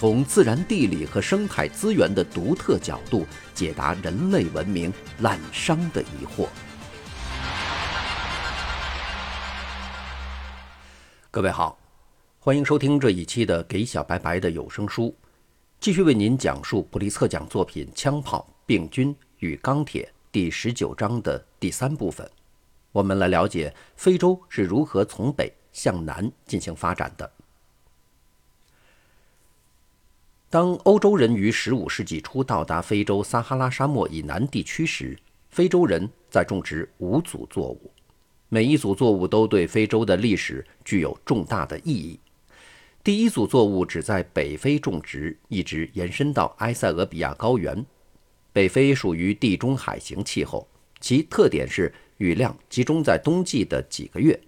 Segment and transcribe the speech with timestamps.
[0.00, 6.48] 从自然地理和生态资源的独特角度解答人类文明滥觞的疑惑。
[11.30, 11.78] 各位好，
[12.38, 15.08] 欢迎收听这一期的《给小白白的有声书》，
[15.78, 22.26] 继续为您讲述普利策奖作品《枪炮、病菌与钢铁》第十九章的第三部分。
[22.90, 27.30] 我们来了解非洲是如何从北向南进行发展的。
[30.50, 35.16] 当欧洲人于15世纪初到达非洲撒哈拉沙漠以南地区时，
[35.48, 37.88] 非洲人在种植五组作物，
[38.48, 42.18] 每一组作物都对非洲的历史具有重大的意义。
[43.04, 47.86] 第一组作物只在北非种植，一直延伸到埃塞俄比亚高原。
[48.52, 50.66] 北非属于地中海型气候，
[51.00, 54.40] 其特点是雨量集中在冬季的几个月。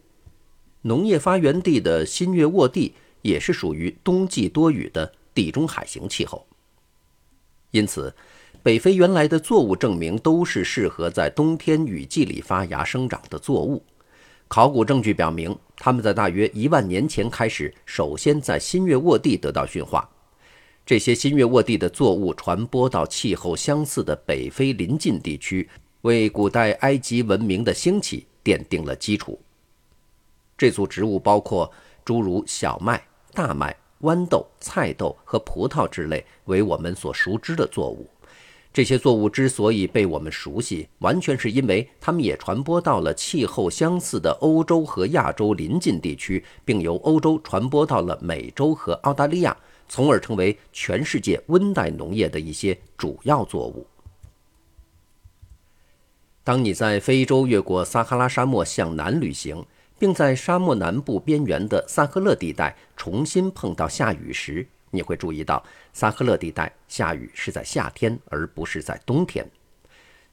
[0.80, 5.12] 农业发源地的新月沃地也是属于冬季多雨的。
[5.34, 6.46] 地中海型气候，
[7.70, 8.14] 因此，
[8.62, 13.82] 北非原来的作物证明都是适合在冬天雨季里发芽生长的作物。
[14.46, 20.08] 考古证据表明，他们在大约一万年前开始，首先在新月沃地得到驯化。
[20.84, 25.68] 这些新月沃地的作物传播到气候相似的北非邻近地区，
[26.02, 29.40] 为古代埃及文明的兴起奠定了基础。
[30.58, 31.72] 这组植物包括
[32.04, 33.74] 诸如小麦、大麦。
[34.02, 38.06] 豌豆、菜豆和葡萄之类为我们所熟知的作物。
[38.72, 49.54] 这些作物之所以被我们熟悉，完全是因为它们也传播到了气候相似的欧洲和亚洲邻近地区，并由欧洲传播到了美洲和澳大利亚，
[49.90, 53.86] 从而成为全世界温带农业的一些主要作物。
[56.42, 59.64] 当你在非洲越过撒哈拉沙漠向南旅行，
[60.02, 69.48] 并在沙漠南部边缘的萨赫勒地带重新碰到下雨时，你会注意到萨赫勒地带下雨是在夏天，而不是在冬天。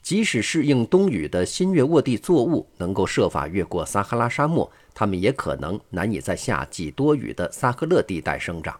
[0.01, 8.75] 即使适应冬雨的新月沃地作物能够设法越过撒哈拉沙漠，它们也可能难以在夏季多雨的萨赫勒地带生长。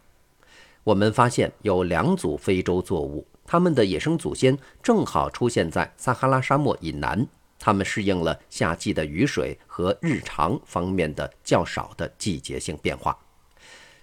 [0.83, 7.28] 我们发现有两组非洲作物，它们的野生祖先正好出现在撒哈拉沙漠以南。
[7.59, 13.16] 它们适应了夏季的雨水和日常方面的较少的季节性变化。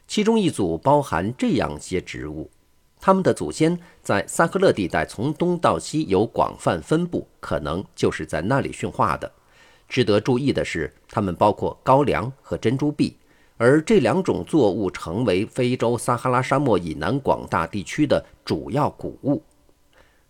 [0.06, 2.49] 其中一组包含这样些植物，
[3.00, 9.33] 它们的祖先在萨克勒地带从东到西有广泛分布，可能就是在那里驯化的。
[9.88, 13.17] 值得注意的是，它们包括高粱和珍珠碧，
[13.56, 19.43] 而这两种作物成为非洲撒哈拉沙漠以南广大地区的主要谷物。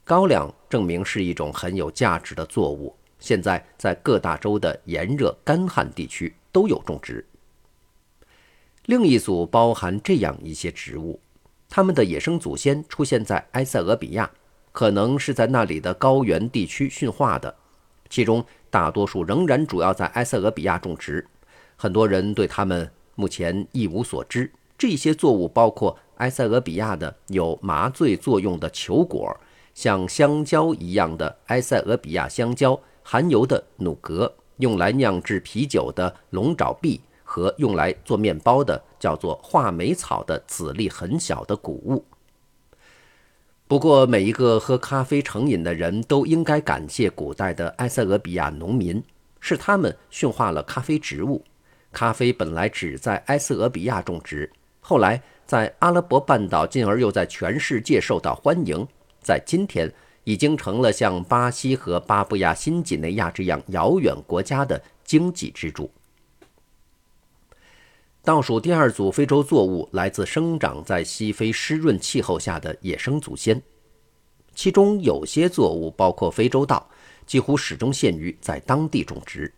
[0.04, 2.94] 高粱证明是一种很有价值的作物。
[3.18, 7.24] 现在在各大洲的炎热干旱地区都有种植。
[8.84, 11.18] 另一组包含这样一些植物，
[11.68, 14.30] 它们的野生祖先出现在埃塞俄比亚，
[14.70, 17.54] 可能是在那里的高原地区驯化的。
[18.08, 21.26] 其中大多数仍然主要在埃塞俄比亚种植，
[21.74, 24.52] 很多人对它们目前一无所知。
[24.78, 29.36] 这些作物包括埃塞俄比亚的有麻醉作用的球果，
[29.74, 32.78] 像香蕉一样的埃塞俄比亚香蕉。
[33.08, 42.04] 含油的努格，用来酿制啤酒的龙爪碧和用来做面包的叫做话梅草的籽粒很小的谷物。
[43.68, 49.00] 不过，每一个喝咖啡成瘾的人都应该感谢古代的埃塞俄比亚农民，
[49.38, 51.44] 是他们驯化了咖啡植物。
[51.92, 54.50] 咖啡本来只在埃塞俄比亚种植，
[54.80, 58.84] 后来在阿拉伯半岛，进而又在全世界受到欢迎。
[59.20, 59.92] 在今天。
[60.26, 65.88] 已经成了像巴西和巴布亚新几内亚这样遥远国家的经济支柱。
[68.24, 73.62] 倒数第二组非洲作物来自生长在西非湿润气候下的野生祖先，
[74.52, 76.90] 其中有些作物包括非洲稻，
[77.24, 79.48] 几乎始终限于在当地种植；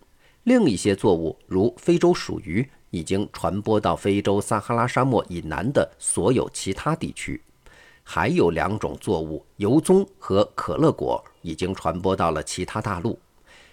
[0.45, 7.43] 另一些作物如非洲鼠鱼已经传播到非洲撒哈拉沙漠以南的所有其他地区。
[8.11, 13.19] 还有两种作物，油棕和可乐果，已经传播到了其他大陆。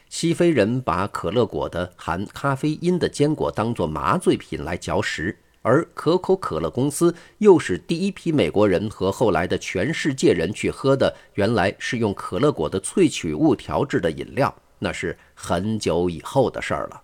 [0.09, 17.01] 西非人把可乐果的含咖啡因的坚果当作麻醉品来嚼食，而可口可乐公司又是第一批美国人和后来的全世界人去喝的，原来是用可乐果的萃取物调制的饮料，那是很久以后的事儿了。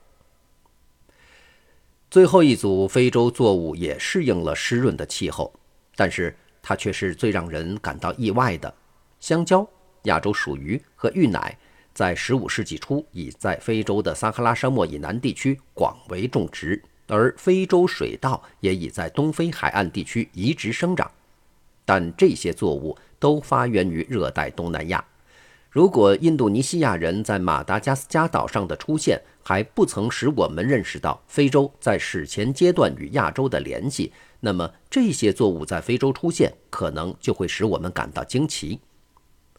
[2.10, 5.54] 最后一组非洲作物也适应了湿润的气候，
[5.96, 8.74] 但是它却是最让人感到意外的。
[9.20, 9.68] 香蕉、
[10.04, 11.58] 亚洲鼠鱼和芋奶，
[11.94, 16.82] 在15世纪初已在非洲的撒哈拉沙漠以南地区广为种植。
[17.08, 21.12] 而非洲水稻也已在东非海岸地区移植生长，
[21.84, 25.04] 但这些作物都发源于热带东南亚。
[25.70, 38.82] 如果印度尼西亚人在马达加斯加岛上的出现还不曾使我们认识到非洲在史前阶段与亚洲的联系，那么这些作物在非洲出现可能就会使我们感到惊奇。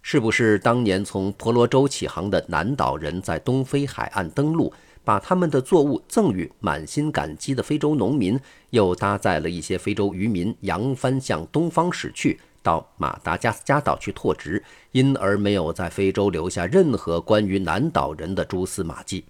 [0.03, 4.71] 是不是当年从婆罗洲起航的南岛人在东非海岸登陆？
[5.05, 8.39] 把他们的作物赠予满心感激的非洲农民，
[8.71, 14.63] 又搭载了一些非洲渔民扬帆向东方驶去，到马达加斯加岛去拓殖，
[14.93, 19.25] 因而没有在非洲留下任何关于南岛人的蛛丝马迹。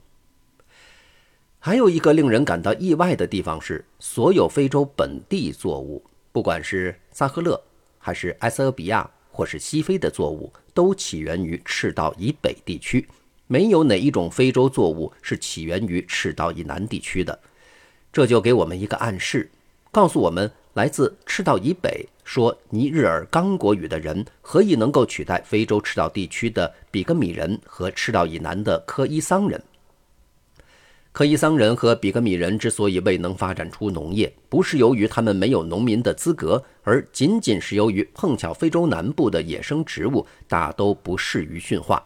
[1.65, 7.63] 还有一个令人感到意外的地方是，所有非洲本地作物，不管是萨赫勒，
[8.01, 13.07] 还是埃塞俄比亚，或是西非的作物，都起源于赤道以北地区。
[13.47, 17.39] 没有哪一种非洲作物是起源于赤道以南地区的，
[18.13, 19.49] 这就给我们一个暗示，
[19.93, 29.63] 告诉我们来自赤道以北说尼日尔刚果语的人何以能够取代非洲赤道地区的比格米人和赤道以南的科伊桑人。
[31.13, 42.03] 科伊桑人和比格米人之所以未能发展出农业，不是由于他们没有农民的资格，而仅仅是由于碰巧非洲南部的野生植物大都不适于驯化。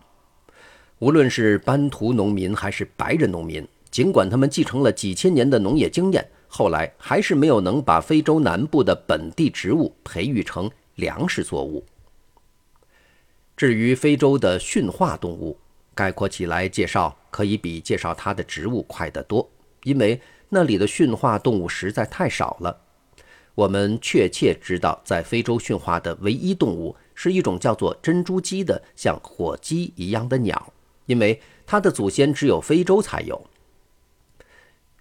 [0.98, 11.84] 无论是班图农民还是白人农民，尽管他们继承了几千年的农业经验，后来还是没有能把非洲南部的本地植物培育成粮食作物。
[13.56, 15.56] 至于非洲的驯化动物，
[15.96, 19.50] 概括起来介绍可以比介绍它的植物快得多，
[19.82, 20.20] 因为
[20.50, 22.82] 那里的驯化动物实在太少了。
[23.56, 30.72] 我们确切知道，在非洲驯化的唯一动物是一种叫做珍珠鸡的像火鸡一样的鸟。
[31.06, 33.46] 因为它的祖先只有非洲才有。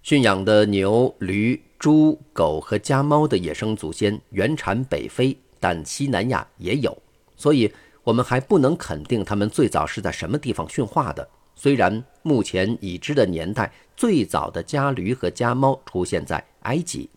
[0.02, 6.96] 驯养的牛、驴、猪、狗和家猫的野生祖先原产北非，但西南亚也有，
[7.36, 7.70] 所以
[8.06, 11.28] 我们还不能肯定它们最早是在什么地方驯化的。
[11.56, 17.10] 虽然目前已知的年代最早的家驴和家猫出现在埃及，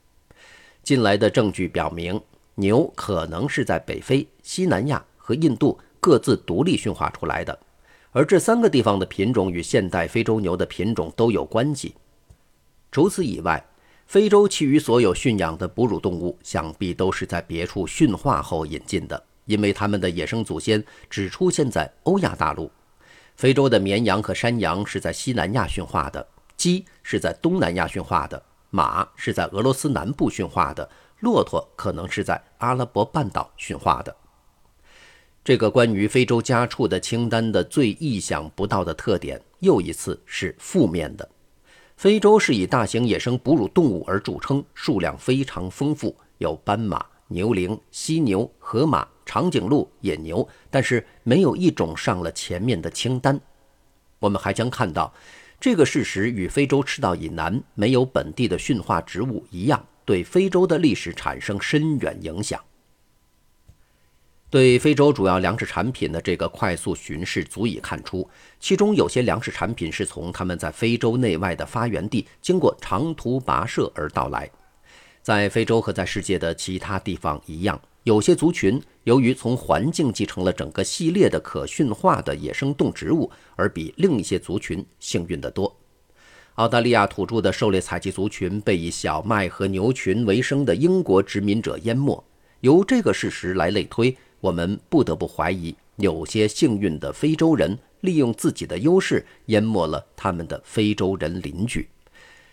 [0.82, 2.20] 近来的证据表明
[2.56, 7.60] 牛可能是在北非、西南亚和印度各自独立驯化出来的。
[8.10, 11.94] 而这三个地方的品种与现代非洲牛的品种都有关系。
[12.92, 13.64] 除此以外，
[14.08, 22.72] 非洲其余所有驯养的哺乳动物，想必都是在别处驯化后引进的，因为它们的野生祖先只出现在欧亚大陆。
[23.36, 26.26] 非洲的绵羊和山羊是在西南亚驯化的，
[26.56, 30.88] 鸡是在东南亚驯化的，马是在俄罗斯南部驯化的，
[31.22, 34.16] 骆驼可能是在阿拉伯半岛驯化的。
[35.44, 41.28] 这个关于非洲家畜的清单的最意想不到的特点，又一次是负面的。
[41.98, 53.40] 非洲是以大型野生哺乳动物而著称，数量非常丰富，有斑马、牛羚、犀牛、河马、长颈鹿、野牛，但是没有一种上了前面的清单。
[54.18, 55.14] 我们还将看到，
[55.60, 62.60] 这个事实与非洲赤道以南没有本地的驯化植物一样，对非洲的历史产生深远影响。
[64.50, 68.28] 对非洲主要粮食产品的这个快速巡视，足以看出，
[68.60, 74.50] 其中有些粮食产品是从他们在非洲内外的发源地经过长途跋涉而到来。
[75.22, 85.76] 在非洲和在世界的其他地方一样，有些族群由于从环境继承了整个系列的可驯化的野生动植物，而比另一些族群幸运得多。
[86.56, 92.24] 澳大利亚土著的狩猎采集族群被以小麦和牛群为生的英国殖民者淹没。
[92.62, 94.16] 由这个事实来类推。
[94.42, 101.90] 我们不得不怀疑，有些幸运的非洲人利用自己的优势淹没了他们的非洲人邻居。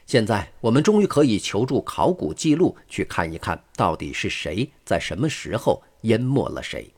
[0.06, 6.92] 现在，我们终于可以求助考古记录，去看一看到底是谁在什么时候淹没了谁。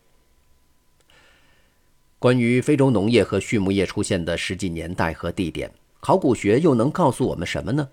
[2.19, 7.89] 关于非洲农业和畜牧业出现的实际年代和地点，考古学又能告诉我们什么呢？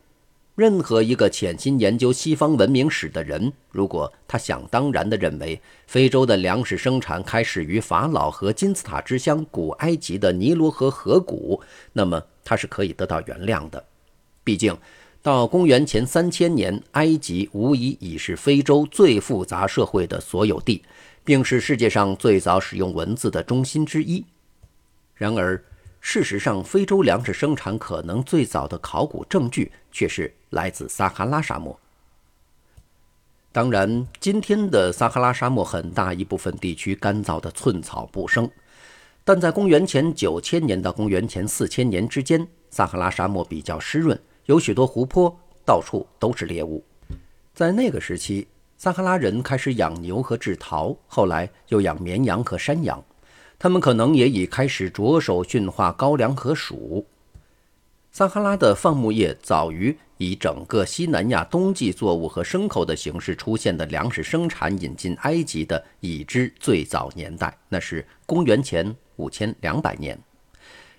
[0.55, 11.61] 任何一个潜心研究西方文明史的人，如果他想当然地认为非洲的粮食生产开始于法老和金字塔之乡古埃及的尼罗河河谷，
[11.93, 13.85] 那么他是可以得到原谅的。
[14.45, 14.77] 毕竟，
[15.25, 20.83] 到公元前三千年，埃及无疑已是非洲最复杂社会的所有地，
[21.23, 24.23] 并是世界上最早使用文字的中心之一。
[25.15, 25.59] 然而，
[25.99, 31.79] 事实上，非洲粮食生产可能最早的考古证据却是来自撒哈拉沙漠。
[33.51, 38.47] 当然，今天的撒哈拉沙漠很大一部分地区干燥的寸草不生，
[39.23, 44.21] 但在公元前九千年到公元前四千年之间，撒哈拉沙漠比较湿润。
[44.45, 45.35] 有许多湖泊，
[45.65, 46.83] 到处都是猎物。
[47.53, 48.47] 在那个时期，
[48.77, 53.03] 撒哈拉人开始养牛和制陶，后来又养绵羊和山羊。
[53.57, 57.03] 他们可能也已开始着手驯化高粱和黍。
[58.11, 70.19] 撒哈拉的放牧业早于以整个西南亚冬季作物和牲口的形式出现的粮食生产引进埃及的已知最早年代，那是公元前五千两百年。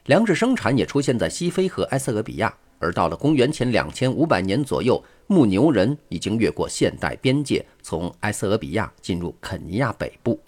[0.07, 2.53] 粮食生产也出现在西非和埃塞俄比亚。
[2.79, 10.41] 而到了公元前两千五百年左右，牧牛人已经越过现代边界，从埃塞俄比亚进入肯尼亚北部。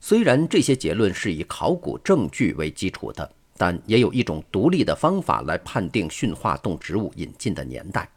[0.00, 8.08] 虽然这些结论是以考古证据为基础的，但也有一种独立的方法来判定驯化动植物引进的年代，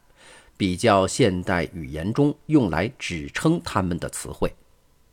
[0.56, 4.52] 比较现代语言中用来指称它们的词汇，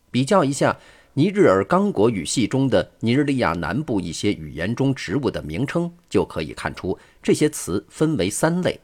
[0.09, 0.77] 比较一下。
[1.13, 8.79] 尼日尔刚果语系中的尼日利亚南部一些语言中植物的名称，就可以看出这些词分为三类。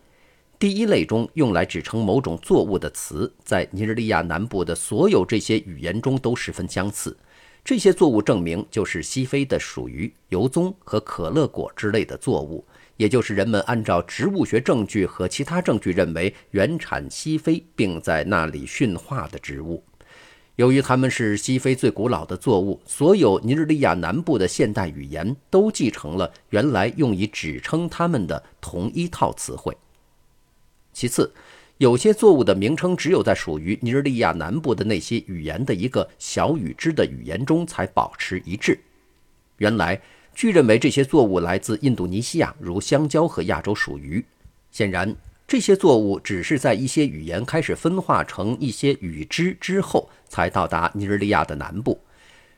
[0.59, 7.15] 第一类中用来指称某种作物的词，在尼日利亚南部的所有这些语言中都十分相似。
[7.63, 12.65] 这些作物证明就是西非的属于油棕和可乐果之类的作物，
[12.97, 19.81] 也就是人们按照植物学证据和其他证据认为原产西非并在那里驯化的植物。
[20.57, 29.77] 由于它们是西非最古老的作物，所有尼日利亚南部的现代语言都继承了原来用以指称它们的同一套词汇。
[30.91, 31.31] 其次，
[31.77, 38.79] 有些作物的名称只有在属于尼日利亚南部的那些语言的一个小语支的语言中才保持一致。
[39.57, 40.01] 原来，
[40.33, 44.25] 据认为这些作物来自印度尼西亚，如香蕉和亚洲鼠鱼。
[44.71, 45.15] 显然。
[45.49, 51.99] 这些作物只是在一些语言开始分化成一些语支之后，才到达尼日利亚的南部。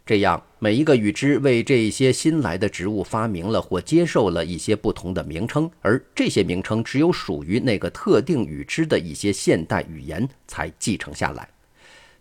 [0.06, 11.48] 这样，每一个语支为这些新来的植物发明了或接受了一些不同的名称，而这些名称只有属于那个特定语支的一些现代语言才继承下来。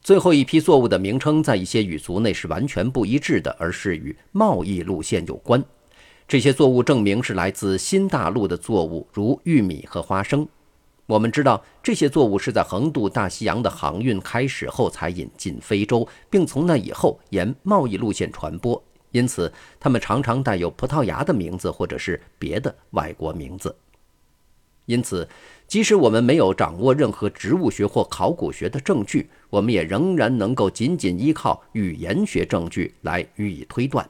[0.03, 5.65] 最后一批作物的名称在一些语族内是完全不一致的，而是与贸易路线有关。
[6.27, 10.47] 这些作物证明是来自新大陆的作物，如玉米和花生。
[11.09, 19.51] 我们知道，这些作物是在横渡大西洋的航运开始后才引进非洲，并从那以后沿贸易路线传播，因此
[19.81, 23.75] 它们常常带有葡萄牙的名字或者是别的外国名字。
[24.85, 25.27] 因此，
[25.67, 34.07] 即使我们没有掌握任何植物学或考古学的证据，我们也仍然能够仅仅依靠语言学证据来予以推断。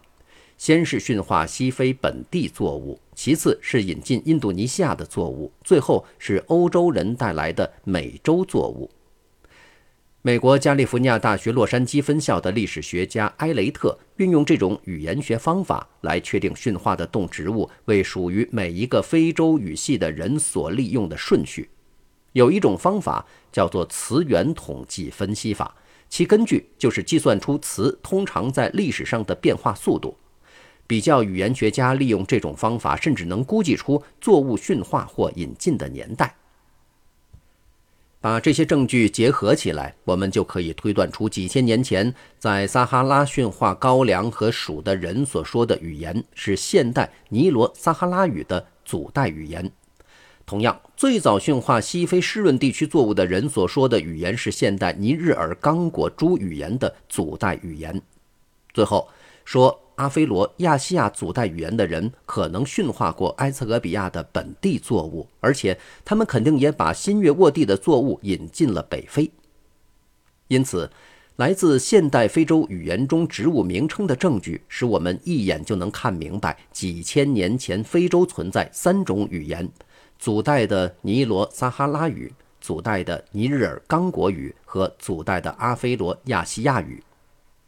[0.58, 8.90] 先是驯化西非本地作物，其次是引进印度尼西亚的作物，最后是欧洲人带来的美洲作物。
[10.20, 21.70] 美国加利福尼亚大学洛杉矶分校的历史学家埃雷特运用这种语言学方法来确定驯化的动植物为属于每一个非洲语系的人所利用的顺序。
[22.32, 25.74] 有一种方法叫做词源统计分析法，
[26.08, 30.14] 其根据就是计算出词通常在历史上的变化速度。
[30.88, 36.34] 比较语言学家利用这种方法，甚至能估计出作物驯化或引进的年代。
[38.20, 49.70] 把这些证据结合起来，我们就可以推断出几千年前在撒哈拉驯化高粱和黍的人所说的语言是现代尼罗撒哈拉语的祖代语言。
[50.46, 58.00] 同样，最早驯化西非湿润地区作物的人所说的语言是现代尼日尔刚果猪语言的祖代语言。
[58.72, 59.06] 最后
[59.44, 59.78] 说。
[59.98, 69.28] 阿非罗亚细亚祖代语言的人可能驯化过埃塞俄比亚的本地作物，而且他们肯定也把新月沃地的作物引进了北非。
[70.46, 70.88] 因此，
[71.34, 79.68] 来自现代非洲语言中植物名称的证据，使我们一眼就能看明白，几千年前非洲存在三种语言：
[80.16, 87.02] 祖代的尼罗撒哈拉语、祖代的尼日尔刚果语和祖代的阿非罗亚细亚语。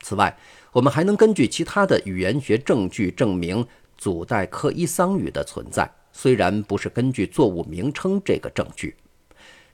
[0.02, 0.34] 此外，
[0.72, 3.66] 我们还能根据其他的语言学证据证明
[3.98, 8.94] 祖代克伊桑语的存在，虽然不是根据作物名称这个证据。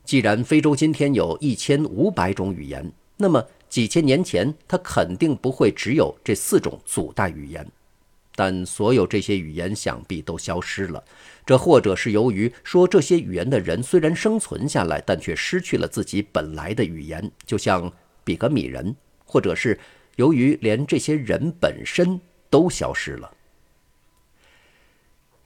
[0.05, 7.67] 既然非洲今天有一千五百种语言，那么几千年前它肯定不会只有这四种祖代语言。
[8.35, 11.03] 但所有这些语言想必都消失了。
[11.45, 17.91] 这或者是由于说这些语言的人虽然生存下来，但却失去了自己本来的语言，就像
[18.25, 19.79] 比格米人；或者是
[20.17, 22.21] 由于连这些人本身
[22.51, 23.33] 都消失了。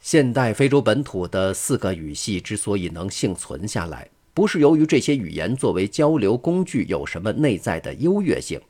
[0.00, 8.60] 现代非洲本土的四个语系之所以能幸存下来，不是由于这些语言作为交流工具有什么内在的优越性，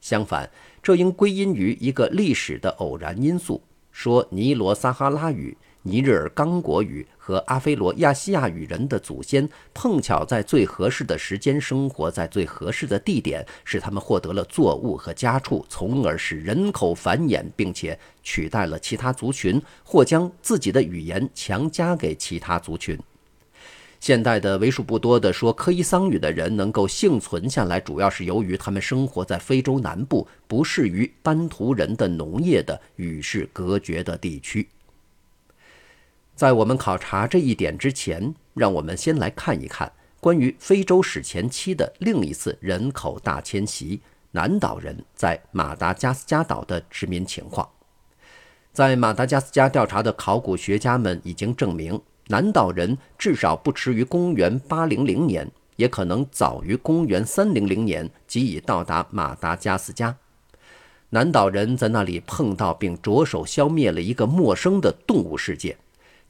[0.00, 0.48] 相反，
[0.82, 3.60] 这应归因于一个历史的偶然因素。
[3.90, 5.56] 说尼罗撒哈拉语。
[5.82, 22.98] 尼日尔刚果语和阿非罗亚细亚语人的祖先碰巧在最合适的时间生活在最合适的地点，使他们获得了作物和家畜，从而使人口繁衍，并且取代了其他族群，或将自己的语言强加给其他族群。
[24.00, 34.68] 现代的为数不多的说科伊桑语的人能够幸存下来，主要是由于他们生活在非洲南部不适于班图人的农业的与世隔绝的地区。
[36.40, 44.00] 在我们考察这一点之前，让我们先来看一看关于非洲史前期的另一次人口大迁徙——
[44.32, 47.68] 南岛人在马达加斯加岛的殖民情况。
[48.72, 60.16] 在马达加斯加调查的考古学家们已经证明，南岛人至少不迟于公元800年，也可能早于公元300年即已到达马达加斯加。
[61.10, 65.76] 南岛人在那里碰到并着手消灭了一个陌生的动物世界。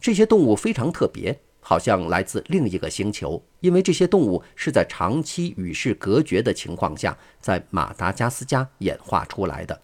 [0.00, 9.78] 这些动物非常特别，好像来自另一个星球，因为这些动物是在长期与世隔绝的情况下，在马达加斯加演化出来的。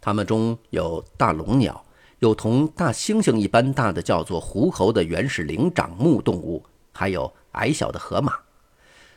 [0.00, 1.82] 它们中有大龙鸟，
[2.18, 6.62] 有同大猩猩一般大的叫做狐猴的原始灵长目动物，
[6.92, 8.34] 还有矮小的河马。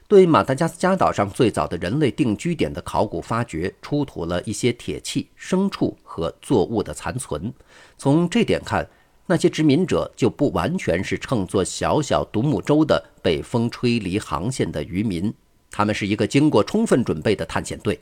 [0.07, 7.53] 对马达加斯加岛上最早的人类定居点的考古发掘，出土了一些铁器、牲畜和作物的残存。
[7.97, 8.85] 从这点看，
[9.27, 15.33] 那些殖民者就不完全是乘坐小小独木舟的被风吹离航线的渔民，
[15.69, 17.99] 他们是一个经过充分准备的探险队。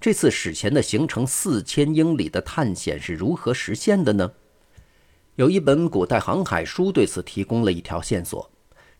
[0.00, 4.32] 这次史前的行程四千英里的探险是如何实现的呢？
[5.36, 8.50] 有一本古代航海书对此提供了一条线索。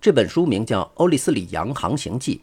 [0.00, 2.36] 这本书名叫《欧利斯里扬航行记》，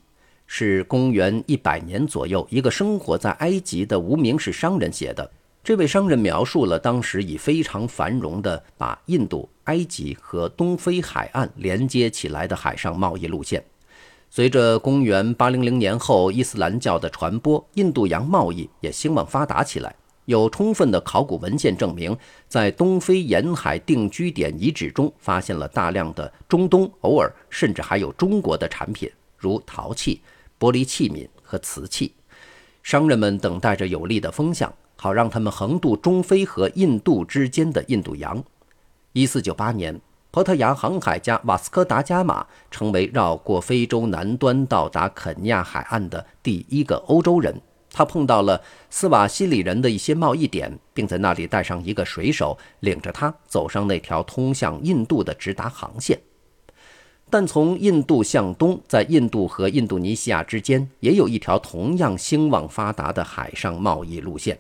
[0.48, 5.30] 是公元一百年左右一个生活在埃及的无名氏商人写的。
[5.64, 13.64] 这位商人描述了当时以非常繁荣的把印度、埃及和东非海岸连接起来的海上贸易路线。
[14.32, 19.96] 随着公元800年后伊斯兰教的传播，印度洋贸易也兴旺发达起来。
[20.26, 22.16] 有充分的考古文献证明，
[22.48, 30.22] 在东非沿海定居点遗址中发现了大量的中东、偶尔甚至还有中国的产品，如陶器、
[30.60, 32.14] 玻璃器皿和瓷器。
[32.84, 34.72] 商人们等待着有利的风向。
[35.02, 38.44] 好让他们横渡中非和印度之间的印度洋。
[39.14, 47.62] 一四九八年，葡萄牙航海家瓦斯科·达伽马成为绕过非洲南端到达肯尼亚海岸的第一个欧洲人。
[47.92, 56.20] 他碰到了斯瓦西里人的一些贸易点，并在那里带上一个水手，领着他走上那条通向印度的直达航线。
[57.30, 64.60] 但从印度向东，在印度和印度尼西亚之间，也有一条同样兴旺发达的海上贸易路线。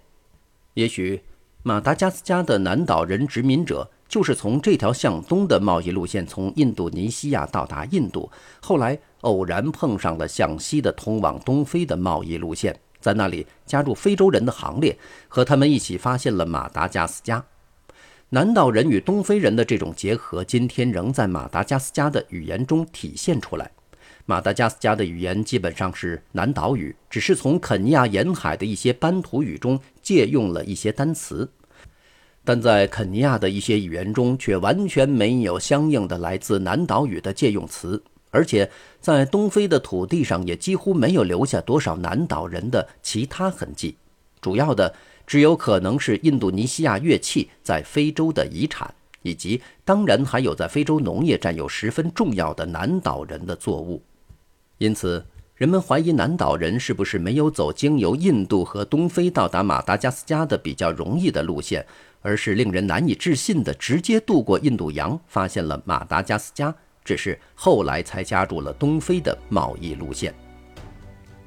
[0.80, 1.22] 也许，
[1.62, 17.44] 马达加斯加的南岛人殖民者就是从这条向东的贸易路线，从印度尼西亚到达印度，后来偶然碰上了向西的通往东非的贸易路线，在那里加入非洲人的行列，和他们一起发现了马达加斯加。
[18.30, 23.70] 南岛人与东非人的这种结合，今天仍在马达加斯加的语言中体现出来。
[24.30, 31.50] 马达加斯加的语言基本上是南岛语，只是从肯尼亚沿海的一些班图语中借用了一些单词，
[32.44, 38.70] 但在肯尼亚的一些语言中却完全没有相应的来自南岛语的借用词，而且
[39.02, 43.98] 在东非的土地上也几乎没有留下多少南岛人的其他痕迹。
[44.40, 44.94] 主要的
[45.26, 54.00] 只有可能是印度尼西亚乐器在非洲的遗产，以及当然还有在非洲农业占有十分重要的南岛人的作物。
[54.80, 55.24] 因此，
[55.56, 61.86] 人们怀疑南岛人是不是没有走经由印度和东非到达马达加斯加的比较容易的路线，
[62.22, 70.34] 而是令人难以置信的直接渡过印度洋，发现了马达加斯加，只是后来才加入了东非的贸易路线。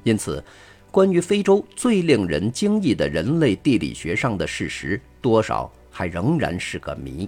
[0.03, 0.45] 因此，
[0.91, 7.27] 关于非洲最令人惊异的人类地理学上的事实，多少还仍然是个谜。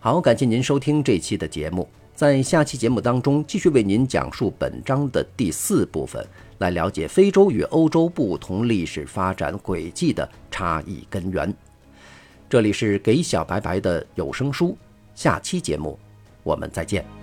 [0.00, 1.88] 好，感谢您收听这期的节目。
[2.20, 6.22] 在下期节目当中，继续为您讲述本章的第四部分，
[6.58, 11.50] 来了解非洲与欧洲不同历史发展轨迹的差异根源。
[12.46, 14.76] 这里是给小白白的有声书，
[15.14, 15.98] 下期节目
[16.42, 17.19] 我们再见。